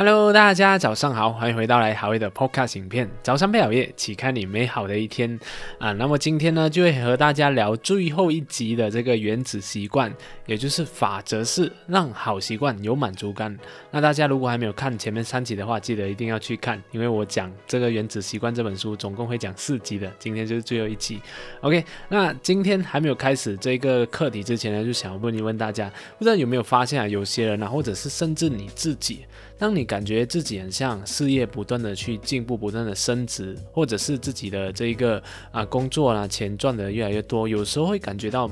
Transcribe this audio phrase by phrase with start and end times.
[0.00, 3.10] Hello，大家早上好，欢迎回到来好味的 Podcast 影片。
[3.20, 5.36] 早上配好夜，启开你美好的一天
[5.80, 5.90] 啊！
[5.90, 10.14] 那么今天呢，就会和大家聊最后一集的这个原子习惯，
[10.46, 13.58] 也就是法则是让好习惯有满足感。
[13.90, 21.20] 那大家如果还没有看前面三集的话，记得一定要去看，因为我讲这个原子习惯这本书总共会讲四集的，今天就是最后一集。
[21.60, 29.24] OK，那今天还没有开始这个课题之前呢，就想问一问大家，不知道有没有发现啊，有些人啊，或者是甚至你自己。
[29.58, 38.48] 当你感觉自己很像事业不断的去进步，不断的升职，或者是自己的这一个啊工作啦，钱赚的越来越多，有时候会感觉到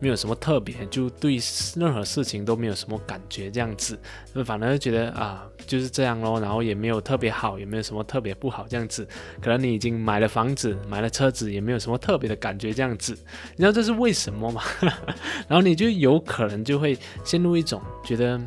[0.00, 1.38] 没有什么特别，就对
[1.76, 3.96] 任何事情都没有什么感觉，这样子，
[4.44, 9.06] 反而觉得啊就是这样咯，然后也没有特别好，也没有什么特别不好，这样子，
[9.40, 13.12] 可能你已经买了房子，买了车子，也没有什么特别的感觉，这样子，
[13.52, 14.62] 你知道这是为什么吗？
[15.46, 18.40] 然后你就有可能就会陷入一种觉得。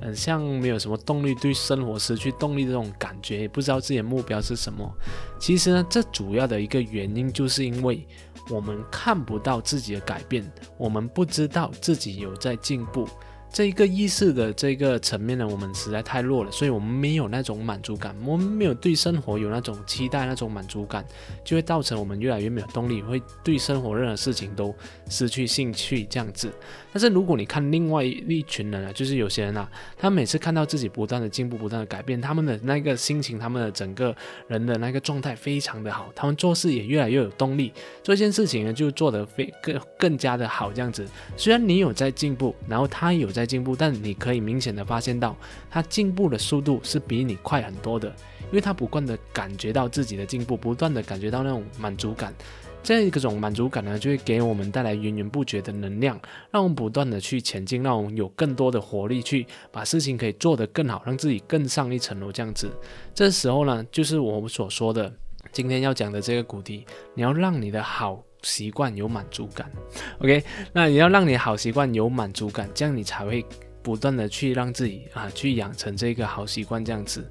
[0.00, 4.90] 很像没有什么动力，对生活失去动力这种感觉，也不知道自己的目标是什么。
[5.38, 8.06] 其实呢，这主要的一个原因就是因为
[8.48, 13.08] 我们看不到自己的改变，我们不知道自己有在进步。
[13.52, 21.04] 这一个意识的这个层面呢，我们实在太弱了，所以我们没有那种满足感，我们没有对生活有那种期待，那种满足感，
[21.44, 24.72] 就会造成我们越来越没有动力，会对生活任何事情都
[25.08, 26.48] 失去兴趣这样子。
[26.92, 34.14] 但是如果你看另外一群人啊，就是有些人啊，他每次看到自己不断的进步、不断的改变，他们的那个心情、他们的整个
[34.46, 37.72] 人的那个状态非常的好，他们做事也越来越有动力，
[38.04, 41.04] 做一件事情呢就做得非更更加的好这样子。
[41.36, 43.39] 虽然你有在进步，然后他有在。
[43.40, 45.34] 在进步，但你可以明显的发现到，
[45.70, 48.08] 他进步的速度是比你快很多的，
[48.50, 52.34] 因为他不断的感觉到自己的进步，不断的感觉到那种满足感，
[52.82, 62.70] 这一种满足感呢，就会给我们带来源源不绝的能量，让我们不断的去前进，让我们有更多的活力去把事情可以做得更好，让自己更上一层楼这样子。
[63.14, 65.10] 这时候呢，就是我们所说的
[65.50, 68.22] 今天要讲的这个古题，你要让你的好。
[68.42, 69.70] 习惯有满足感
[70.18, 70.42] ，OK，
[70.72, 73.44] 那你要让你好习惯有满足感，这样你才会
[73.82, 77.28] 不断的去让自己啊去养成这个好习惯，这样子。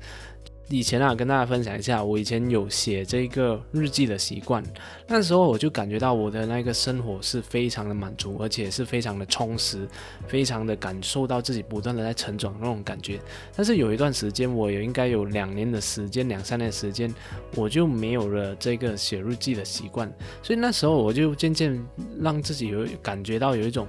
[0.71, 4.63] 以前啊，跟大家分享一下，我以前有写这个日记的习惯。
[5.07, 9.87] 那时候我就感觉到我的那个生活是非常的满足，而且是非常的充实，
[10.27, 13.19] 非常的感受到自己不断的在成长那种感觉。
[13.55, 17.11] 但是有一段时间，我有应该有两年的时间，两三年的时间，
[17.55, 20.07] 我就没有了这个写日记的习惯。
[20.43, 21.83] 所以那时候我就渐渐
[22.19, 23.87] 让自己有感觉到有一种。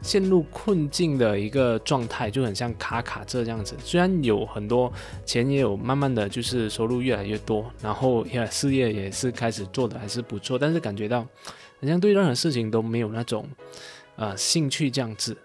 [0.00, 3.74] 陷入困境的一个状态，就很像卡卡这样子。
[3.84, 4.92] 虽然有很多
[5.24, 13.46] 钱，也有慢慢的就是收入越来越多，然后也事业也是开始做的还是不错，但是感觉到好像对任何事情都没有那种
[14.16, 15.36] 呃兴趣这样子。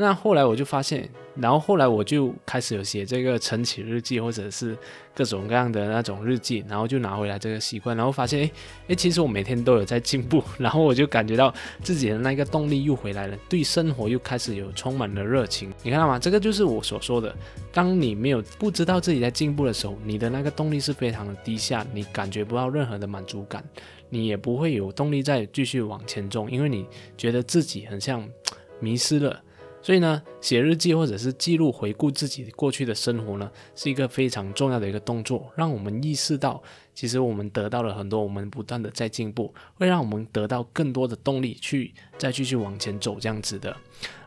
[0.00, 4.78] 那后来我就发现，然后后来我就开始有写这个晨起日记，或者是
[5.12, 8.52] 各种各样的那种日记，然后就拿回来这个习惯，然后发现，诶
[8.86, 15.68] 诶，其实我每天都有在进步，然后我就感觉到自己的那个动力又回来了，对生活又开始有充满了热情。
[15.82, 16.16] 你看到吗？
[16.16, 17.34] 这个就是我所说的，
[17.72, 23.64] 当你没有不知道自己在进步的时候，你的那个动力是非常的低下，你感觉不到任何的满足感，
[24.08, 26.86] 你也不会有动力再继续往前冲，因为你
[27.16, 28.24] 觉得自己很像
[28.78, 29.42] 迷失了。
[29.88, 36.62] 所以呢，写日记或者是记录回顾自己过去的生活呢，是一个非常重要的一个动作，让我们意识到，
[36.92, 43.74] 其实我们得到了很多，我们不断的在进步，会让我们得到更多的动力去再继续往前走这样子的。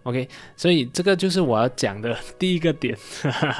[0.01, 0.27] OK，
[0.57, 2.97] 所以这个就是我要讲的 第一个点，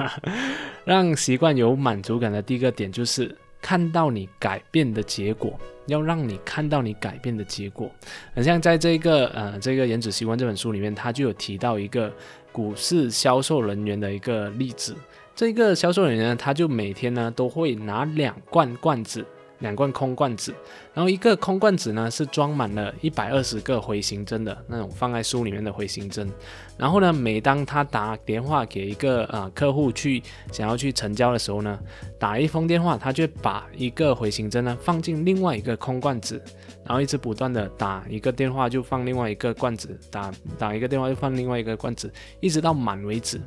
[0.84, 3.38] 让习惯有满足感的第一个点就是。
[3.62, 7.90] 看到你改变的结果，要让你看到你改变的结果。
[8.34, 12.12] 很像在这个呃这个《原子习惯》这本书里面，他就有提到一个
[12.52, 14.96] 股市销售人员的一个例子。
[15.36, 19.26] 这个销售人员呢，他就每天呢都会拿两罐罐子。
[19.62, 20.54] 两罐空罐子，
[20.94, 26.30] 然后一个空罐子呢是装满了一百二十个回形针的那种放在书里面的回形针。
[26.78, 30.22] 然后呢，每当他打电话给一个呃客户去
[30.52, 31.80] 想要去成交的时候呢，
[32.20, 36.42] 打一封电话，他就把一个回形针呢放进另外一个空罐子，
[36.84, 43.40] 然后一直不断的打一个电话就放另外一个罐子，打打一个电话就放另外一个罐子，一直到满为止。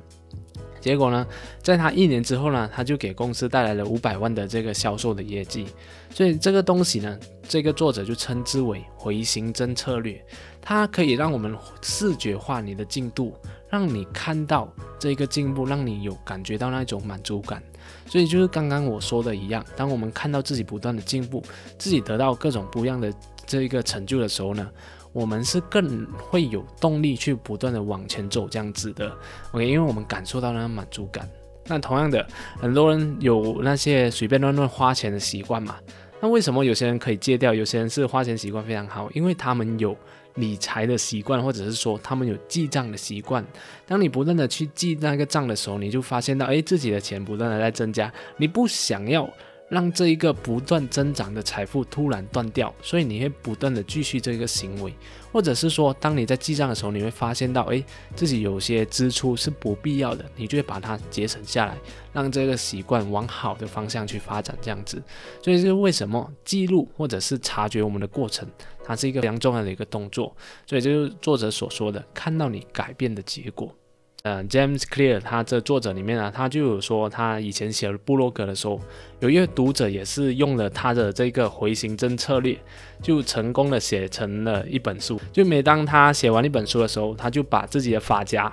[0.84, 1.26] 结果呢，
[1.62, 5.66] 在他一年之后呢，他就给公司带来了五百万的这个销售的业绩。
[6.10, 10.22] 所以这个东西呢，这个作者就称之为回形针策略。
[10.60, 13.34] 它可以让我们视觉化你的进度，
[13.70, 17.62] 让你看到这个进步，让你有感觉到那种满足感。
[18.06, 21.42] 所以就是刚刚我说的一样，当我们看到自己不断的进步，
[21.78, 23.10] 自己得到各种不一样的
[23.46, 24.70] 这一个成就的时候呢？
[25.12, 29.16] 我们是更会有动力去不断的往前走这样子的
[29.52, 31.30] ，OK，因为我们感受到那个满足感
[31.66, 32.26] 那同样的，
[32.60, 35.76] 很多人有那些随便乱乱花钱的习惯嘛。
[36.20, 39.08] 那为什么有些人可以戒掉，有些人是花钱习惯非常好？
[39.12, 39.96] 因为他们有
[40.34, 43.46] 理财的习惯，或者是说他们有记账的习惯。
[43.86, 48.12] 当你不断的去记那个账的时候，你就发现到，哎，自己的钱不断的在增加。
[48.36, 49.30] 你不想要。
[49.74, 54.94] 让这一个不断增长的财富突然断掉，所以你会不断的继续这个行为，
[55.32, 57.84] 或者是说，当你在记账的时候，你会发现到，哎，
[58.14, 61.76] 自己有些支出是不必要的，你就会把它节省下来，
[62.12, 65.02] 让这个习惯往好的方向去发展，这样子。
[65.42, 68.48] 所以这是为什么记录或者是察觉我们的过程，
[68.84, 70.32] 它是一个非常重要的一个动作。
[70.68, 73.74] 所以就是作者所说的，看到你改变的结果。
[74.26, 78.80] 嗯，James Clear 他这作者里面啊，他就有说，他以前写布洛格的时候，
[79.20, 82.56] 有一位读者也是用了他的这个回形针策略，
[83.02, 85.20] 就成功的写成了一本书。
[85.30, 88.50] 就每当他写完一本书的时候，他就把自己的发夹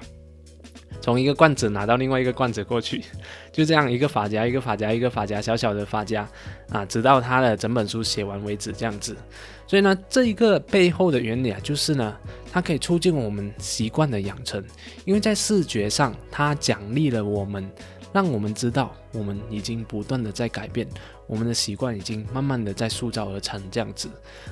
[1.00, 3.02] 从一个罐子拿到另外一个罐子过去，
[3.54, 6.28] 就这样一个发夹一个发夹一个发夹小小的发夹
[6.70, 9.16] 啊，直到他的整本书写完为止，这样子。
[9.66, 12.14] 所以呢，这一个背后的原理啊，就是呢，
[12.52, 14.62] 它可以促进我们习惯的养成，
[15.06, 17.72] 因为在视觉上，它奖励了我们，
[18.12, 20.86] 让我们知道我们已经不断的在改变，
[21.28, 24.10] 我们的习惯已经慢慢的在塑造而成这样子。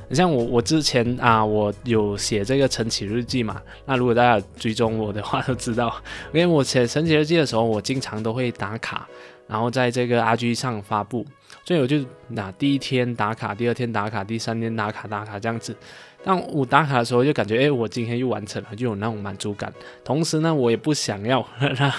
[0.07, 5.93] 你像我，我之前啊，我有写这个晨起日记嘛，那如果大家追踪我的话都知道，
[6.33, 9.05] 因为我写晨起日记的时候，我经常都会打卡。
[9.49, 11.25] 然后在这个 R G 上发布，
[11.65, 15.75] 所以我就拿第一天打卡，第二天打卡，第三天打卡打卡这样子。
[16.21, 19.73] 当我打卡的时候，就感觉哎，我今天又完成了，就有那种满足感。
[20.03, 21.43] 同时呢，我也不想要，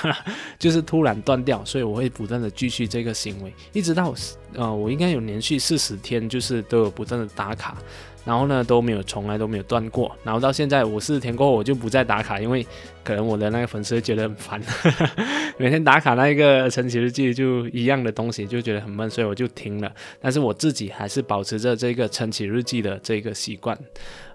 [0.61, 4.15] 就是突然断掉，所以我会不断的继续这个行为，一直到
[4.53, 7.77] 呃，我应该有连续四十天，就是都有不断的打卡。
[8.25, 10.15] 然后呢都没有，从来都没有断过。
[10.23, 12.67] 然后到现在我四天过后，我就不再打卡，因为
[13.03, 14.63] 可能我的那个粉丝觉得很烦，
[15.59, 19.93] 每天打卡那一个晨起日记就一样的东西，就觉得很闷，所以我就停了。
[20.21, 23.77] 但是我自己还是保持着这个晨起日记的这个习惯。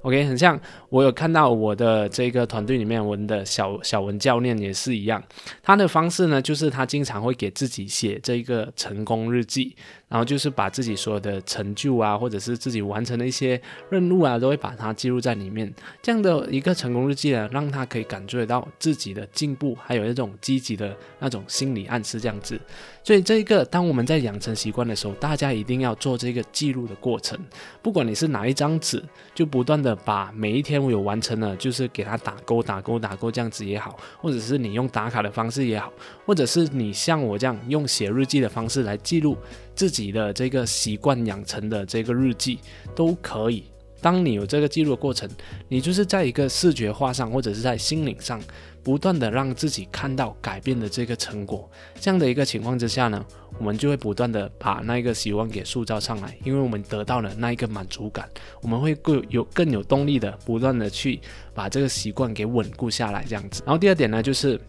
[0.06, 0.60] OK，很像
[0.90, 5.22] 我有看到我的这个团队里面，我们的小小文教练也是一样，
[5.64, 9.76] 他的方式呢，就是他经常会给自己写这一个成功日记。
[10.08, 13.60] 然后就是把自己所有的成就啊，或者是自己完成的一些
[13.90, 15.74] 任务啊，都会把它记录在里面。
[16.02, 22.58] 这样的一个成功日记呢，让他可以感觉到自己的进步，还有一种积极的那种心理暗示，这样子。
[23.04, 27.38] 所以这一个，当我们在养成习惯的时候，大家一定要做这个记录的过程。
[27.82, 29.04] 不管你是哪一张纸，
[29.34, 35.94] 就不断的把每一天我有完成的，就是给他打勾、打勾、打勾这样子也好，或者是你用打卡的方式也好，
[36.26, 39.38] 或者是你像我这样用写日记的方式来记录
[39.76, 42.60] 自己的这个习惯养成的这个日记，
[42.96, 43.64] 都可以。
[44.02, 45.30] 当你有这个记录的过程，
[45.68, 48.42] 你就是在一个视觉化上，或者是在心灵上，
[48.84, 51.70] 不断的让自己看到改变的这个成果。
[52.00, 53.26] 这样的一个情况之下呢，
[53.58, 58.30] 我们就会不断的把那个习惯给塑造上来，因为我们得到了那一个满足感，
[58.62, 61.20] 我们会更有更有动力的，不断的去
[61.54, 63.26] 把这个习惯给稳固下来。
[63.28, 63.64] 这样子。
[63.66, 64.60] 然后第二点呢，就是。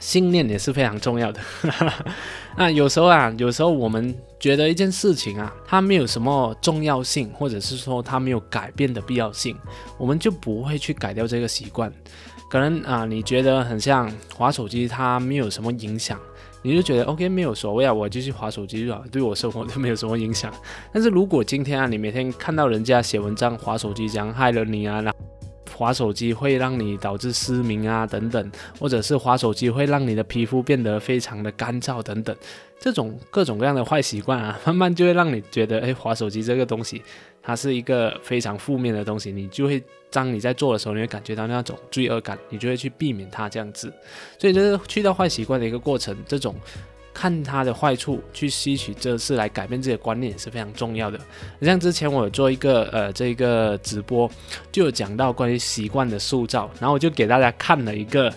[0.00, 1.40] 信念也是非常重要的。
[2.56, 9.56] 那有时候啊，有时候我们觉得一件事情啊，它没有什么重要性，或者是说它没有改变的必要性，
[9.98, 11.92] 我们就不会去改掉这个习惯。
[12.48, 16.18] 可能啊，你觉得很像划手机，它没有什么影响，
[16.62, 20.52] 你就觉得 OK 没有所谓啊，我继续划手机就好，对我生活都没有什么影响。
[20.92, 25.12] 但是如果今天啊，你每天看到人家写文章划手机这样害了你啊，那。
[25.76, 32.34] 滑手机会让你导致失明啊，等等，或者是滑手机会让你的皮肤变得非常的干燥等等，
[32.78, 37.02] 这种各种各样的坏习惯啊， 慢慢就会让你觉得，哎，滑手机这个东西，
[37.42, 43.92] 它是一个非常负面的东西，你就会当你在做的时候，你会感觉到那种罪恶感，你就会去避免它这样子，
[44.38, 46.54] 所以这是去掉坏习惯的一个过程，这种。
[47.14, 51.18] 看它的坏处，去吸取这事来改变自己的观念也是非常重要的。
[51.62, 54.30] 像之前我有做一个呃这个直播，
[54.70, 58.30] 就有讲到关于习惯的塑造，然后我就给大家看了一个。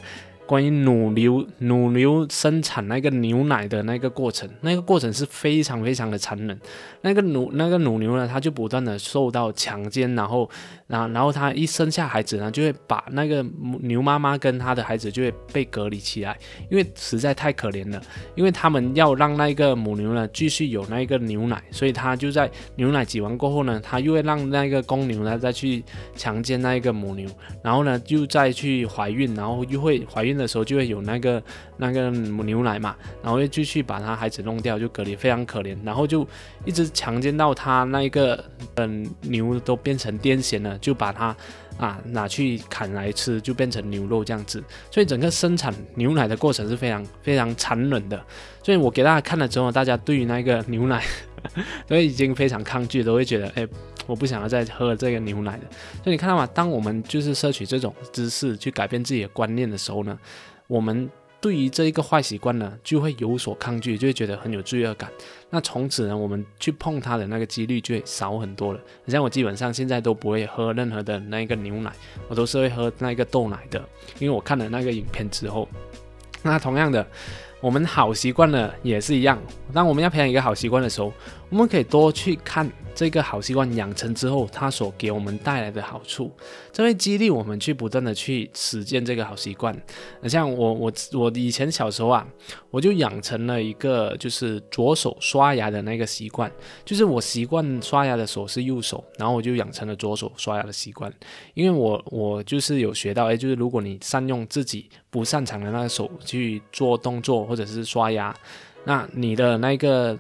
[0.47, 6.57] 关于乳牛乳牛生产那个牛奶的那个过程，那个过程是非常非常的残忍。
[7.01, 10.49] 那个乳那个乳牛呢，它就不断的受到强奸，然后，
[10.87, 16.37] 然后然后它一生下孩子呢，就会把那个母牛妈妈跟她的孩子就会被隔离起来，
[16.71, 18.01] 因为实在太可怜了。
[18.35, 25.83] 因为他们要让那个母牛呢继续有那个牛奶，所以他就在牛奶挤完过后呢，他又会让那个公牛呢再去
[26.15, 27.29] 强奸那一个母牛，
[27.61, 30.36] 然后呢又再去怀孕，然后又会怀孕。
[30.37, 31.41] 的时候就会有那个
[31.77, 36.27] 那个牛奶嘛，然后又继续把他孩子弄掉，就隔离非常可怜，然后就
[36.65, 38.43] 一直强奸到他那一个
[38.75, 41.35] 嗯牛都变成癫痫了，就把他
[41.77, 44.63] 啊拿去砍来吃，就变成牛肉这样子。
[44.91, 48.23] 所以整个生产牛奶的过程是非常非常残忍的。
[48.63, 51.03] 所以我给大家看了之后，大家对于那个牛奶
[51.87, 53.67] 所以已经非常抗拒，都会觉得哎，
[54.05, 55.63] 我不想要再喝这个牛奶了。
[56.03, 56.47] 所以你看到吗？
[56.53, 60.17] 当我们就是摄取这种知识去改变自己的观念的时候呢，
[60.67, 61.09] 我们。
[61.39, 65.07] 对于这一个坏习惯呢，就会有所抗拒，就会觉得很有罪恶感。
[65.51, 68.79] 那从此呢，我们去碰它的那个几率就会少很多了。
[69.07, 71.93] 像我基本上现在都不会喝任何的那一个牛奶，
[72.27, 73.79] 我都是会喝那个豆奶的，
[74.17, 75.69] 因为我看了那个影片之后。
[76.41, 77.05] 那同样的，
[77.59, 79.41] 我们好习惯呢也是一样。
[79.73, 81.11] 当我们要培养一个好习惯的时候，
[81.49, 82.69] 我们可以多去看。
[82.97, 86.31] 这个好习惯养成之后，它所给我们带来的好处，
[86.73, 89.79] 这会激励我们去不断的去实践这个好习惯。
[90.23, 92.27] 像我我我以前小时候啊，
[92.71, 96.51] 我就养成了一个就是左手刷牙的那个习惯，
[96.83, 101.13] 就是我习惯刷牙的手是右手，然后我就养成了左手刷牙的习惯。
[101.53, 108.35] 因为我我就是有学到，哎，就是如果你善用自己不擅长的那个手去做动作或者是刷牙，
[108.83, 110.15] 那你的那个。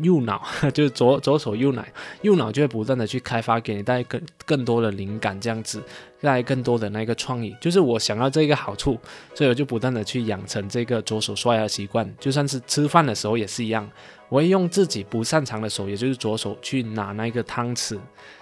[0.00, 0.40] 右脑
[0.72, 1.84] 就是左左手右脑，
[2.22, 5.82] 右脑就会不断的去开发给你带更更多的灵感，这样子
[6.20, 7.52] 带来更多的那个创意。
[7.60, 8.96] 就是我想要这个好处，
[9.34, 12.08] 所以我就不断的去养成这个左手刷牙习惯。
[12.20, 13.90] 就算是吃饭的时候也是一样，
[14.28, 17.98] 我会用自己不擅长的手，也就是左手去拿那个汤匙。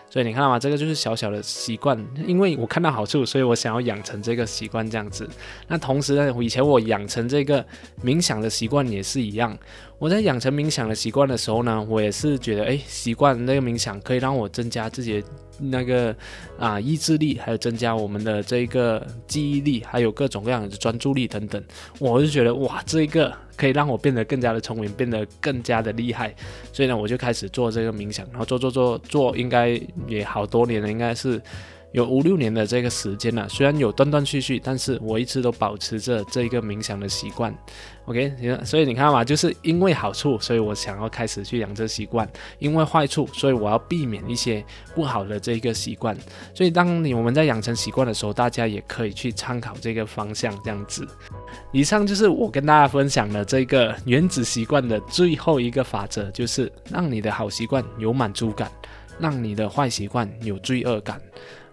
[0.09, 0.59] 所以你看到吗？
[0.59, 5.29] 这个就是小小的习惯，因为我看到好处，所以我想要养成这个习惯这样子。
[5.69, 7.65] 那同时呢，以前我养成这个
[8.05, 9.57] 冥想的习惯也是一样。
[9.99, 15.26] 我在养成冥想的习惯的时候呢，我也是觉得，哎，习惯那个冥想可以让我增加自己的
[15.59, 16.15] 那个
[16.59, 21.62] 啊意志力，还有增加我们的这一个记忆力，还有各种各样的专注力等等。
[21.99, 23.33] 我就觉得，哇，这一个。
[23.57, 26.35] 可以让我变得更加的聪明，变得更加的厉害，
[26.75, 31.41] 所以呢，我就开始做这个冥想，然后做做做做，应该也好多年了，应该是。
[31.97, 37.57] 有五六年的这个时间了，虽然有断断续续，但是我一直都保持着这一个冥想的习惯。
[38.05, 38.31] OK，
[38.67, 44.62] 所以你看嘛，就是因为好处，所以我想要开始去养这习惯；因为坏处，所以我要避免一些
[44.95, 46.15] 不好的这一个习惯。
[46.55, 51.09] 所以当你我们在养成习惯的时候，大家也可以去参考这个方向，这样子。
[51.73, 58.71] 以上就是我跟大家分享的这个原子习惯的最后一个法则，就是让你的好习惯有满足感，
[59.19, 61.19] 让你的坏习惯有罪恶感。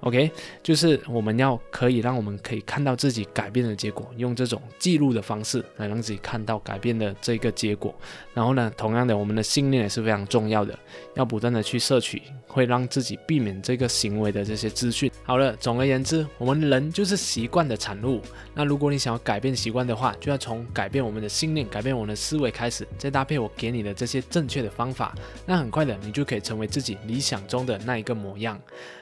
[0.04, 0.30] OK，
[0.62, 7.96] 就是我们要可以让我们可以看到自己改变的结果，用这种记录的方式来让自己看到改变的这个结果。
[8.34, 10.78] 然后呢，同样的，我们的信念也是非常重要的，
[11.16, 15.10] 要不断的去摄取，会让自己避免这个行为的这些资讯。
[15.24, 18.20] 好了，总而言之，我们人就是习惯的产物。
[18.54, 28.60] 那如果你想要改变习惯的话，就要从改变我们的信念、改变我们的思维开始，再搭配我给你的这些正确的方法，那很快的你就可以成为自己理想中的那一个模样。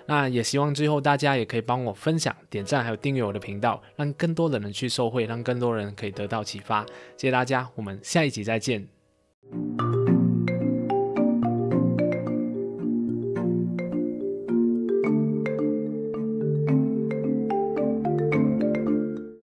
[0.07, 6.85] 那也希望最后后大家也可以帮我分享点赞还有订阅我的频道让更多的人去受惠让更多人可以得到启发。
[7.17, 9.90] 谢谢大家我们下一集再见。